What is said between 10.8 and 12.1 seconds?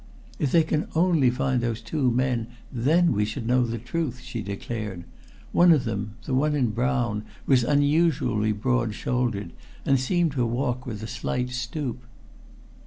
with a slight stoop."